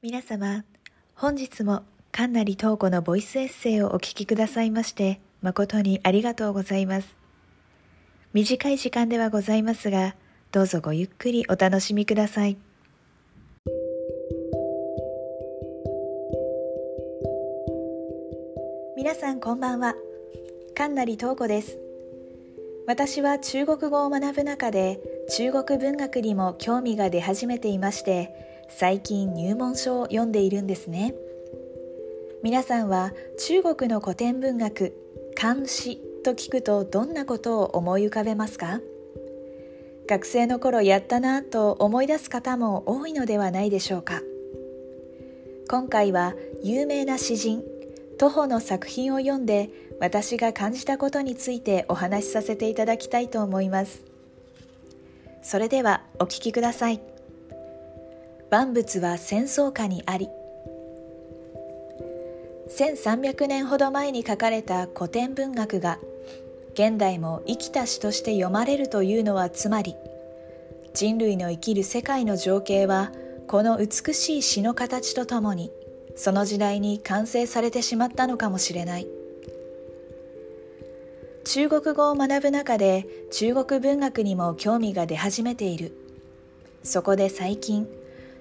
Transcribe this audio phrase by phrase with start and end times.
[0.00, 0.64] 皆様、
[1.16, 7.16] 本日も神成東子のボイスエッセイをお聞きくださいまして誠にありがとうございます。
[8.32, 10.14] 短い時間ではございますが、
[10.52, 12.56] どうぞごゆっくりお楽しみください。
[18.96, 19.96] 皆さんこんばんは。
[20.76, 21.76] 神成東子です。
[22.86, 25.00] 私は中国語を学ぶ中で
[25.36, 31.14] 中国文学にも興味が出始めていまして、最近入門書を読んでいるんですね。
[32.42, 34.94] 皆さんは中国の古典文学
[35.34, 38.80] 漢詩と聞くとどんなことを思い浮かべますか？
[40.06, 44.22] 学生の頃やったなと思い出す方も多いのではないでしょうか。
[45.68, 47.62] 今回は有名な詩人
[48.18, 54.02] 徒歩の作品を読んで私が感じたことについてお話しさせていただきたいと思います。
[55.42, 57.00] それではお聞きください。
[58.50, 60.28] 万物は戦争下にあり
[62.70, 65.98] 1300年ほど前に書かれた古典文学が
[66.72, 69.96] 現代も生きた詩として読まれるというのはつまり
[70.94, 73.12] 人類の生きる世界の情景は
[73.48, 75.70] この美しい詩の形とともに
[76.16, 79.06] その時代に完成されてしまったのかもしれない。
[81.44, 85.92] 中国語を学ぶ中で中国文学にも興味が出始めている。
[86.82, 87.88] そこで最近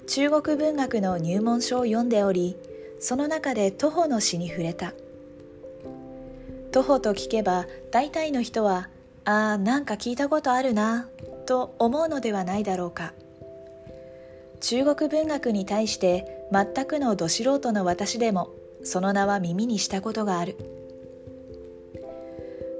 [0.08, 2.56] 中国文学の入門書を読んでおり
[3.00, 4.94] その中で徒歩の詩に触れた。
[6.72, 8.90] 徒歩と聞けば大体の人は
[9.26, 11.10] ああなんか聞いたことあるな
[11.46, 13.14] と思うのではないだろうか。
[14.62, 18.50] 中国文学に対して全くのど素人の私でも
[18.84, 20.58] その名は耳にしたことがある。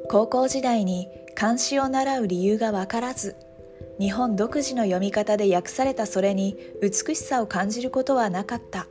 [0.10, 3.36] 高校時代に漢詩を習う理由が分からず
[4.00, 8.88] 日本独自の読み方で訳されたそれに美しさを感じることはなかった。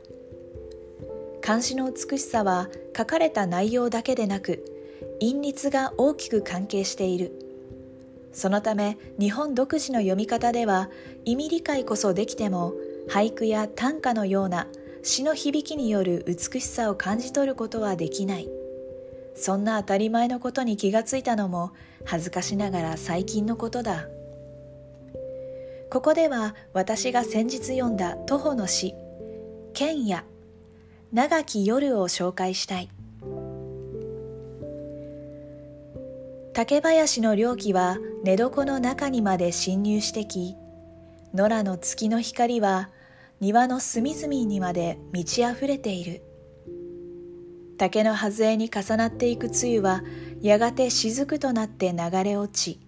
[1.41, 4.65] 漢詩の美しさは書かれた内容だけでなく
[5.21, 7.31] 韻律が大きく関係している。
[8.33, 10.89] そのため日本独自の読み方では
[11.25, 12.73] 意味理解こそできても
[13.09, 14.67] 俳句や短歌のような
[15.03, 18.49] 詩の響きによる美しさを感じ取ることはできない。
[19.35, 21.71] そんな当たり前のことに気がついたのも
[22.03, 24.07] 恥ずかしながら最近のことだ。
[25.89, 28.93] ここでは私が先日読んだ徒歩の詩
[29.73, 30.25] 「剣や
[31.13, 32.89] 長き夜」を紹介したい。
[36.53, 40.55] 竹林の猟奇は寝床の中にまで侵入してき
[41.33, 42.89] 野良の月の光は
[43.39, 46.23] 庭の隅々にまで満ち溢れている。
[47.77, 50.01] 竹の外に重なっていく露は
[50.41, 52.79] やがて雫となって流れ落ち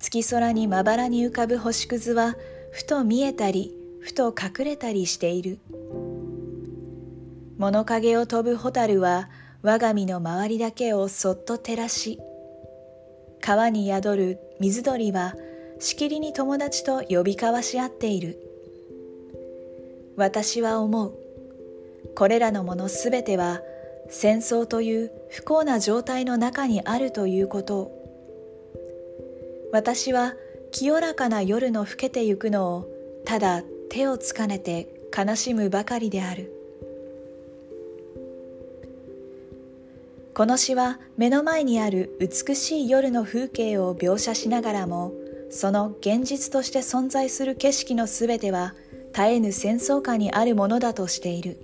[0.00, 2.34] 月空にまばらに浮かぶ星屑は
[2.72, 5.58] ふと見えたりふと隠れたりしている。
[7.58, 9.28] 物陰を飛ぶ蛍は
[9.62, 12.18] 我が身の周りだけをそっと照らし
[13.42, 15.34] 川に宿る水鳥は
[15.78, 18.38] しきりに友達と呼び交わし合っている。
[20.16, 21.14] 私は思う。
[22.16, 23.60] これらのものすべては
[24.08, 27.99] 戦争という不幸な状態の中にあるということを
[29.72, 30.34] 私は
[30.72, 32.88] 清らかな夜の更けてゆくのを
[33.24, 36.52] ただ手をつかねて悲しむばかりである。
[40.34, 45.12] この詩は目の前にある美しい夜の風景を描写しながらも
[45.50, 48.74] その現実として存在する景色のすべては
[49.12, 51.58] 絶えぬ戦争下にあるものだとしている。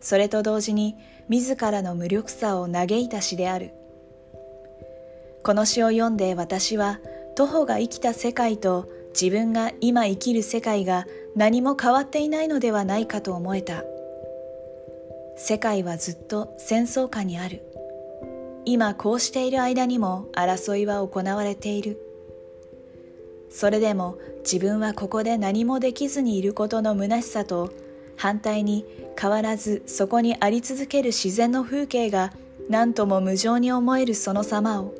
[0.00, 0.96] それと同時に
[1.28, 3.72] 自らの無力さを嘆いた詩である。
[5.42, 7.00] この詩を読んで私は
[7.36, 8.88] 徒歩が生きた世界と
[9.20, 13.84] 自分が今生きる世界が何も変わっていないのではないかと思えた。
[15.36, 17.62] 世界はずっと戦争下にある。
[18.64, 21.98] 今こうしている間にも争いは行われている。
[23.50, 27.70] それでも自分はここで何もできずにいることの虚しさと
[28.16, 28.84] 反対に
[29.20, 32.32] 変わらずそこにあり続ける自然の風景が
[32.68, 34.94] 何とも無情に思えるその様を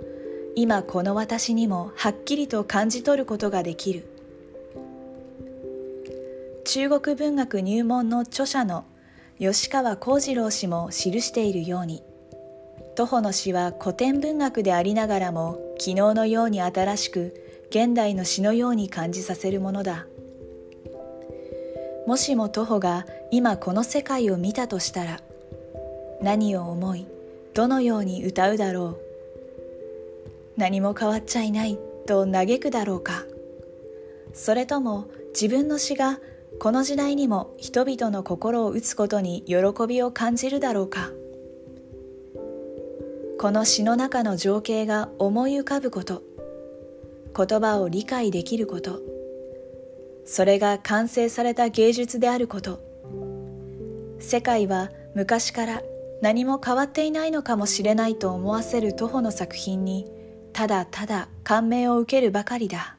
[0.56, 4.09] 今この私にもはっきりと感じ取ることができる。
[6.65, 8.85] 中国文学入門の著者の
[9.39, 12.03] 吉川幸次郎氏も記しているように
[12.95, 17.35] 徒歩の詩は古典文学でありながらも昨日のように新しく
[17.69, 20.07] 現代の詩のように感じさせるものだ。
[22.07, 25.21] もしも徒歩が今この世界を見たとしたら
[26.23, 27.07] 何を思い
[27.55, 29.04] どのように歌うだろう。
[30.56, 33.25] 何も変わっちゃいないと嘆くだろうか。
[34.33, 36.19] それとも自分の詩が
[36.61, 39.56] この時代にも人々の心を打つことに喜
[39.89, 41.11] びを感じるだろうか。
[43.39, 46.23] この詩の中の情景が思い浮かぶこと。
[47.37, 49.00] 言葉を理解できること。
[50.25, 52.81] それが完成された芸術であること。
[54.21, 55.83] 世界は昔から
[56.23, 60.07] 何も変わっていないのかもしれないと思わせる徒歩の作品に
[60.55, 62.97] ただただ感銘を受けるばかりだ。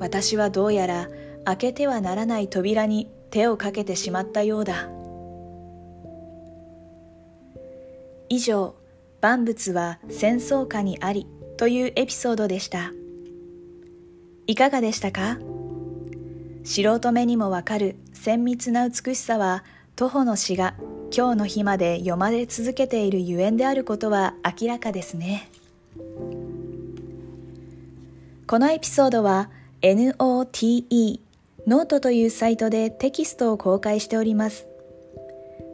[0.00, 1.08] 私はどうやら
[1.44, 4.90] 開けてはならない扉に手をかけてしまったようだ。
[8.28, 8.74] 以上
[9.20, 12.92] 万物は戦争下にありというエピソードでした。
[14.48, 15.38] いかがでしたか？
[16.64, 17.94] 素人目にもわかる
[18.24, 19.62] 綿密な美しさは
[19.94, 20.74] 杜甫の詩が
[21.16, 25.48] 今日の日まで読まれ続けているゆえんであることは明らかですね。
[28.46, 29.50] このエピソードは
[29.82, 31.20] NOTE
[31.66, 34.66] ノートというサイトでテキストを公開しております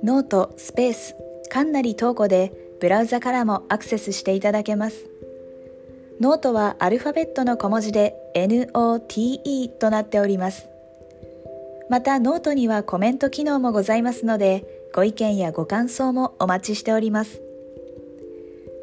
[0.03, 1.15] ノートスペース
[1.51, 5.19] かんなりとうこでブラウザからもアクセスしていただけます
[6.21, 10.69] ノートはアルファベットの小文字で NOTE となっております。
[11.89, 17.48] またノートにはコメント機能もございますので、ご意見やご感想もお待ちしております。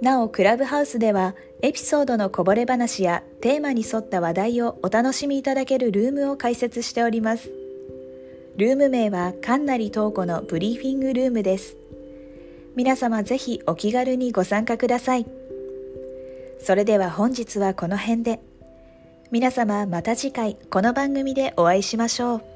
[0.06, 7.50] なお、クラブハウスではエピソードのこぼれ話やテーマに沿った話題をお楽しみいただけるルームを開設しております。
[8.56, 11.76] ルーム名はかんなりとうこのブリーフィングルームです。
[12.76, 15.26] 皆様ぜひお気軽にご参加ください。
[16.62, 18.40] それでは本日はこの辺で。
[19.32, 22.55] 皆様また次回この番組でお会いしましょう。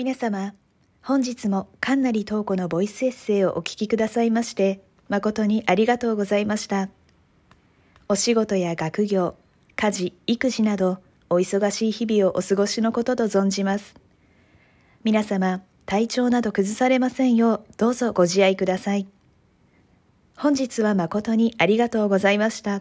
[0.00, 0.54] 皆様、
[1.02, 4.80] 本日もかんなりとうこのボイスエッセイをお聞きくださいまして、
[5.10, 6.88] 誠にありがとうございました。
[8.08, 9.34] お仕事や学業、
[9.76, 13.94] 家事、育児など、お忙しい日々をお過ごしのことと存じます。
[15.04, 19.06] 皆様、体調など崩されませんよう、どうぞご自愛ください。
[20.34, 22.80] 本日は誠にありがとうございました。